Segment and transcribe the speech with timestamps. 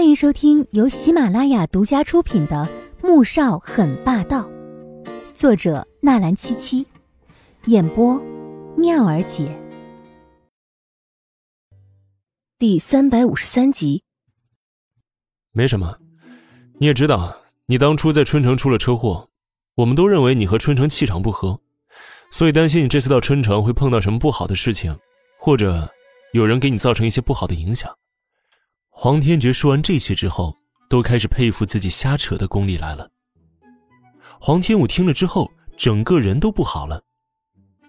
[0.00, 2.66] 欢迎收听由喜马拉雅独家出品的
[3.06, 4.48] 《穆少很霸道》，
[5.34, 6.86] 作者纳兰七七，
[7.66, 8.18] 演播
[8.78, 9.54] 妙儿姐，
[12.58, 14.02] 第三百五十三集。
[15.52, 15.98] 没什么，
[16.78, 17.36] 你也知道，
[17.66, 19.28] 你当初在春城出了车祸，
[19.74, 21.60] 我们都认为你和春城气场不合，
[22.30, 24.98] 所以担心你这次到春城会碰到什么不好的事情，
[25.38, 25.86] 或者
[26.32, 27.94] 有人给你造成一些不好的影响。
[29.02, 30.54] 黄天觉说完这些之后，
[30.90, 33.08] 都开始佩服自己瞎扯的功力来了。
[34.38, 37.02] 黄天武听了之后，整个人都不好了。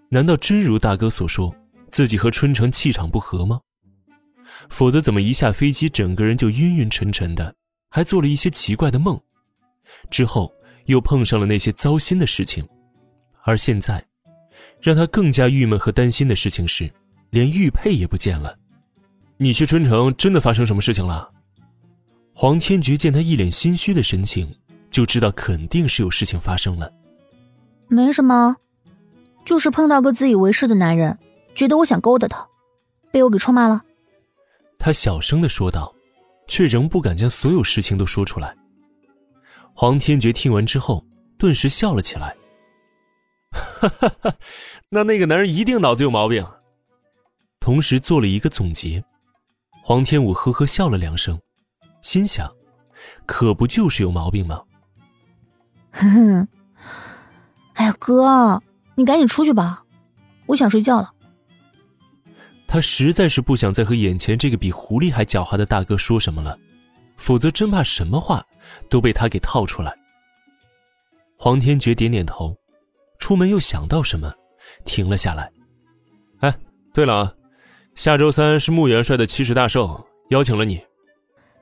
[0.08, 1.54] 难道真如大哥所说，
[1.92, 3.60] 自己和春城气场不合吗？
[4.70, 7.54] 否则怎么一下飞机，整个人就晕晕沉沉的，
[7.90, 9.20] 还做了一些奇怪的梦？
[10.10, 10.50] 之后
[10.86, 12.66] 又碰上了那些糟心的事情，
[13.44, 14.02] 而现在，
[14.80, 16.90] 让他更加郁闷和担心的事情是，
[17.32, 18.58] 连玉佩也不见了。
[19.42, 21.28] 你去春城真的发生什么事情了？
[22.32, 24.56] 黄天觉见他一脸心虚的神情，
[24.92, 26.94] 就知道肯定是有事情发生了。
[27.88, 28.56] 没什么，
[29.44, 31.18] 就是碰到个自以为是的男人，
[31.56, 32.48] 觉得我想勾搭他，
[33.12, 33.82] 被我给臭骂了。
[34.78, 35.92] 他小声的说道，
[36.48, 38.56] 却仍不敢将所有事情都说出来。
[39.74, 41.04] 黄天觉听完之后，
[41.40, 42.36] 顿时笑了起来。
[43.52, 44.36] 哈哈哈，
[44.90, 46.46] 那那个男人一定脑子有毛病。
[47.60, 49.04] 同时做了一个总结。
[49.84, 51.40] 黄天武呵呵笑了两声，
[52.02, 52.50] 心想
[53.26, 54.62] ：“可不就是有毛病吗？”
[55.92, 56.48] 哼哼，
[57.74, 58.62] 哎呀，哥，
[58.96, 59.84] 你赶紧出去吧，
[60.46, 61.12] 我想睡觉了。
[62.68, 66.58] 他实在是不想再和眼前这个比狐狸还狡猾的大哥说什么了，
[67.18, 68.46] 否则真怕什么话
[68.88, 69.94] 都被他给套出来。
[71.38, 72.56] 黄天觉点点头，
[73.18, 74.32] 出门又想到什么，
[74.86, 75.52] 停了下来。
[76.40, 76.56] 哎，
[76.94, 77.34] 对了啊。
[77.96, 80.82] 下周三是穆元帅的七十大寿，邀请了你。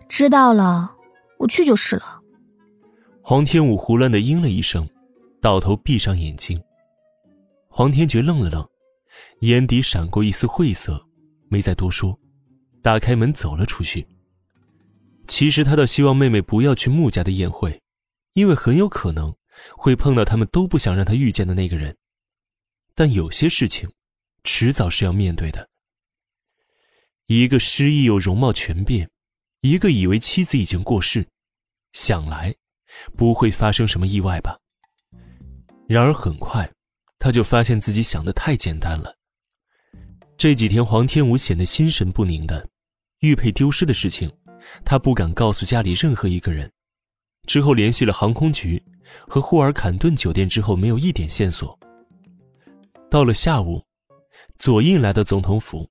[0.07, 0.95] 知道了，
[1.37, 2.21] 我去就是了。
[3.21, 4.87] 黄天武胡乱的应了一声，
[5.41, 6.59] 倒头闭上眼睛。
[7.67, 8.67] 黄天觉愣了愣，
[9.41, 11.05] 眼底闪过一丝晦涩，
[11.49, 12.17] 没再多说，
[12.81, 14.07] 打开门走了出去。
[15.27, 17.79] 其实他倒希望妹妹不要去穆家的宴会，
[18.33, 19.35] 因为很有可能
[19.77, 21.95] 会碰到他们都不想让他遇见的那个人。
[22.95, 23.87] 但有些事情，
[24.43, 25.68] 迟早是要面对的。
[27.29, 29.07] 一个失忆又容貌全变，
[29.61, 31.27] 一个以为妻子已经过世，
[31.93, 32.55] 想来
[33.15, 34.57] 不会发生什么意外吧。
[35.87, 36.67] 然而很快，
[37.19, 39.15] 他就发现自己想的太简单了。
[40.39, 42.67] 这几天黄天武显得心神不宁的，
[43.19, 44.31] 玉佩丢失的事情，
[44.83, 46.71] 他不敢告诉家里任何一个人。
[47.45, 48.83] 之后联系了航空局
[49.27, 51.77] 和霍尔坎顿酒店之后，没有一点线索。
[53.07, 53.85] 到了下午，
[54.57, 55.87] 左印来到总统府。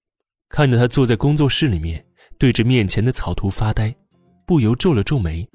[0.49, 2.05] 看着他坐在工作室里面，
[2.39, 3.95] 对着面前的草图发呆，
[4.47, 5.49] 不由皱了皱眉。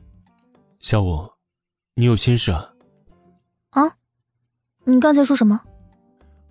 [0.80, 1.28] 小五，
[1.96, 2.70] 你有心事啊？
[3.72, 3.98] 啊？
[4.86, 5.60] 你刚才说什么？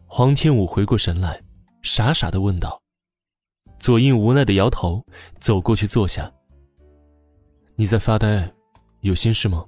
[0.07, 1.41] 黄天武回过神来，
[1.83, 2.81] 傻傻的问道。
[3.79, 5.05] 左印无奈的摇头，
[5.41, 6.31] 走过去坐下。
[7.75, 8.53] 你在发呆，
[9.01, 9.65] 有心事吗？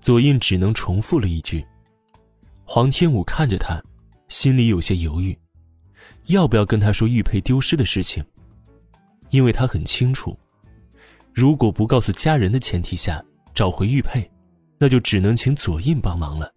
[0.00, 1.64] 左印只能重复了一句。
[2.64, 3.82] 黄天武看着他，
[4.28, 5.38] 心里有些犹豫。
[6.26, 8.24] 要不要跟他说玉佩丢失的事情？
[9.30, 10.38] 因为他很清楚，
[11.34, 13.22] 如果不告诉家人的前提下
[13.54, 14.30] 找回玉佩，
[14.78, 16.52] 那就只能请左印帮忙了。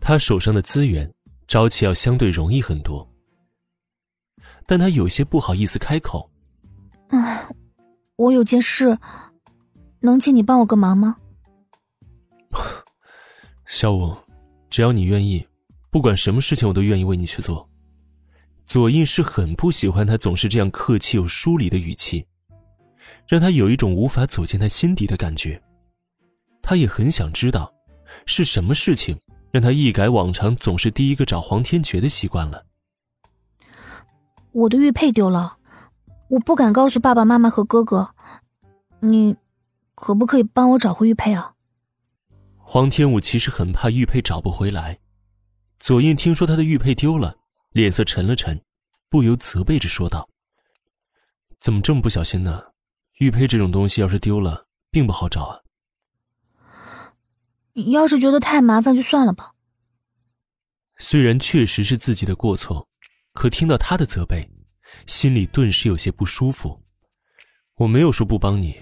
[0.00, 1.12] 他手上的资源
[1.46, 3.08] 找起要相对容易很多，
[4.66, 6.28] 但他有些不好意思开口。
[7.10, 7.48] 啊，
[8.16, 8.98] 我有件事，
[10.00, 11.18] 能请你帮我个忙吗？
[13.66, 14.16] 小五，
[14.68, 15.46] 只要你愿意，
[15.90, 17.69] 不管什么事情我都愿意为你去做。
[18.70, 22.24] 左印是很不喜欢他总是这样客气又疏离的语气，
[23.26, 25.60] 让他有一种无法走进他心底的感觉。
[26.62, 27.74] 他也很想知道，
[28.26, 29.18] 是什么事情
[29.50, 32.64] 让他一改往常总是第一个找黄天觉的习惯了。
[34.52, 35.56] 我的玉佩丢了，
[36.28, 38.14] 我不敢告诉爸爸妈妈和哥哥，
[39.00, 39.34] 你
[39.96, 41.54] 可不可以帮我找回玉佩啊？
[42.56, 45.00] 黄天武其实很怕玉佩找不回来。
[45.80, 47.38] 左印听说他的玉佩丢了。
[47.72, 48.60] 脸色沉了沉，
[49.08, 50.28] 不由责备着说道
[51.60, 52.72] ：“怎么这么不小心呢？
[53.18, 55.60] 玉佩这种东西要是丢了，并不好找啊。”
[57.74, 59.54] 你要是觉得太麻烦，就算了吧。
[60.98, 62.88] 虽然确实是自己的过错，
[63.32, 64.50] 可听到他的责备，
[65.06, 66.82] 心里顿时有些不舒服。
[67.76, 68.76] 我没有说不帮你。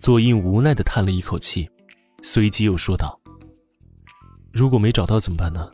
[0.00, 1.70] 左印无奈的叹了一口气，
[2.22, 3.20] 随即又说道
[4.52, 5.70] ：“如果没找到怎么办呢？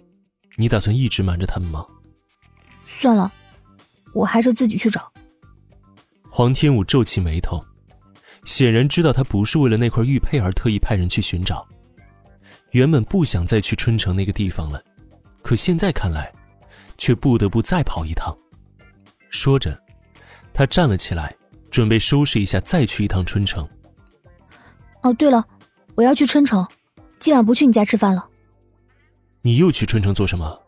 [0.57, 1.87] 你打算一直瞒着他们吗？”
[3.01, 3.33] 算了，
[4.13, 5.11] 我还是自己去找。
[6.29, 7.65] 黄天武皱起眉头，
[8.45, 11.67] 显然知道他不是为了那块玉佩而特意派人去寻找。
[12.73, 14.83] 原本不想再去春城那个地方了，
[15.43, 16.31] 可现在看来，
[16.99, 18.37] 却不得不再跑一趟。
[19.31, 19.83] 说着，
[20.53, 21.35] 他站了起来，
[21.71, 23.67] 准备收拾一下再去一趟春城。
[25.03, 25.43] 哦，对了，
[25.95, 26.69] 我要去春城，
[27.19, 28.29] 今晚不去你家吃饭了。
[29.41, 30.61] 你又去春城做什么？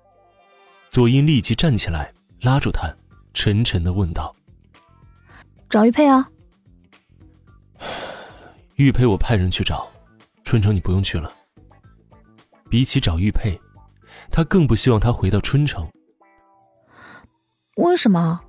[0.90, 2.12] 左英立即站起来，
[2.43, 2.93] 拉住他，
[3.33, 4.35] 沉沉的问道
[5.71, 6.29] ：“找玉佩啊。”
[8.75, 9.89] 玉佩我派人去找，
[10.43, 11.33] 春城你不用去了。
[12.69, 13.56] 比起找玉佩，
[14.33, 15.89] 他更不希望他回到春城。
[17.77, 18.41] 为什么？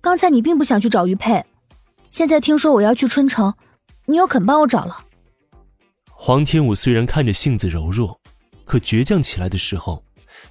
[0.00, 1.44] 刚才你并不想去找玉佩，
[2.08, 3.52] 现在听说我要去春城，
[4.06, 4.96] 你又肯帮我找了。
[6.08, 8.20] 黄天武虽然看着性子柔弱，
[8.64, 10.04] 可倔强起来的时候，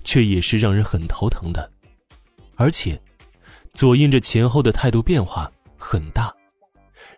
[0.04, 1.72] 却也是让人很头疼的。
[2.62, 3.02] 而且，
[3.74, 6.32] 左印这前后的态度变化很大。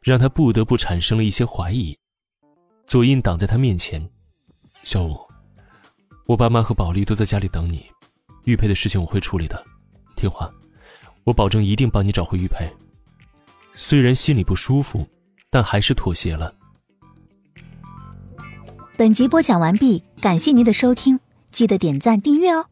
[0.01, 1.97] 让他不得不产生了一些怀疑。
[2.85, 4.09] 左印挡在他面前
[4.83, 5.17] ：“小五，
[6.25, 7.89] 我爸妈和宝莉都在家里等你，
[8.43, 9.65] 玉佩的事情我会处理的，
[10.17, 10.51] 听话，
[11.23, 12.69] 我保证一定帮你找回玉佩。”
[13.75, 15.07] 虽然心里不舒服，
[15.49, 16.53] 但还是妥协了。
[18.97, 21.17] 本集播讲完毕，感谢您的收听，
[21.49, 22.67] 记得点赞订阅哦。